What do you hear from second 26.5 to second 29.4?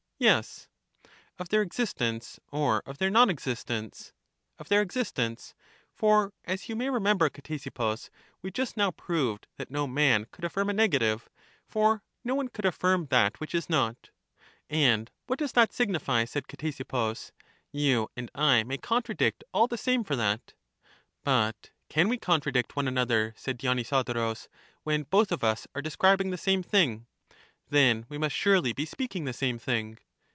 thing? Then we must surely be speaking the